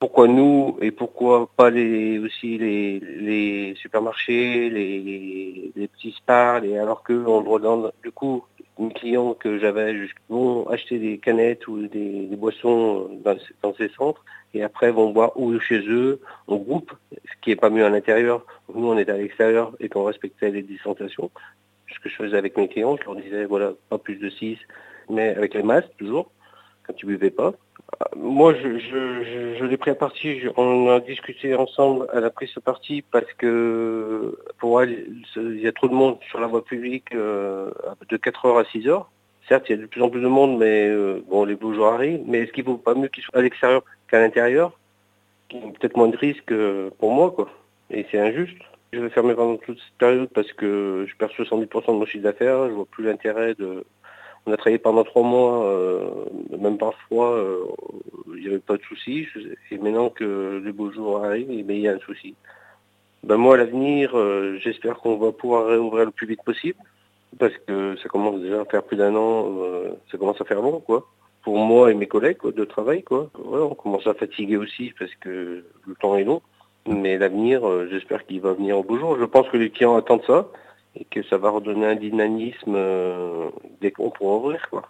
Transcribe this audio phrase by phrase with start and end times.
[0.00, 6.78] pourquoi nous et pourquoi pas les aussi les, les supermarchés, les, les petits spars, et
[6.78, 8.42] alors que on redonne du coup
[8.80, 14.24] mes clients que j'avais vont acheter des canettes ou des, boissons dans, ces centres
[14.54, 17.90] et après vont boire ou chez eux en groupe, ce qui est pas mieux à
[17.90, 18.44] l'intérieur.
[18.74, 21.30] Nous on est à l'extérieur et qu'on respectait les distanciations.
[21.92, 24.56] Ce que je faisais avec mes clients, je leur disais voilà pas plus de 6,
[25.10, 26.30] mais avec les masques toujours
[26.86, 27.52] quand tu buvais pas.
[28.16, 30.42] Moi, je, je, l'ai pris à partie.
[30.56, 32.06] On a discuté ensemble.
[32.12, 36.18] Elle a pris ce parti parce que pour elle, il y a trop de monde
[36.28, 37.70] sur la voie publique euh,
[38.08, 39.10] de 4 heures à 6 heures.
[39.48, 41.74] Certes, il y a de plus en plus de monde, mais euh, bon, les beaux
[41.74, 42.22] jours arrivent.
[42.26, 44.72] Mais est-ce qu'il ne vaut pas mieux qu'ils soient à l'extérieur qu'à l'intérieur
[45.48, 47.50] Qui ont peut-être moins de risques euh, pour moi, quoi.
[47.90, 48.58] Et c'est injuste.
[48.92, 52.24] Je vais fermer pendant toute cette période parce que je perds 70% de mon chiffre
[52.24, 52.68] d'affaires.
[52.68, 53.84] Je vois plus l'intérêt de
[54.46, 56.08] on a travaillé pendant trois mois, euh,
[56.58, 57.64] même parfois, euh,
[58.34, 59.26] il n'y avait pas de souci.
[59.70, 62.34] Et maintenant que les beaux jours arrivent, eh ben, il y a un souci.
[63.22, 66.78] Ben moi, à l'avenir, euh, j'espère qu'on va pouvoir réouvrir le plus vite possible,
[67.38, 69.62] parce que ça commence déjà à faire plus d'un an,
[70.10, 71.06] ça commence à faire long, quoi.
[71.42, 73.30] Pour moi et mes collègues de travail, quoi.
[73.34, 76.42] on commence à fatiguer aussi, parce que le temps est long.
[76.86, 79.16] Mais l'avenir, j'espère qu'il va venir au beau jour.
[79.18, 80.48] Je pense que les clients attendent ça
[80.96, 84.68] et que ça va redonner un dynamisme euh, dès qu'on pourra ouvrir.
[84.70, 84.88] Quoi.